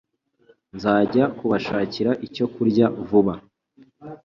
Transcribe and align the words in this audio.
Nzajya 0.75 1.23
kubashakira 1.37 2.11
icyo 2.27 2.45
kurya 2.53 2.85
vuba. 3.07 3.33